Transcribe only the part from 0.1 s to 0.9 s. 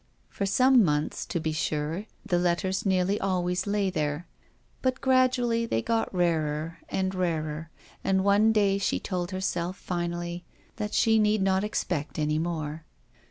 For some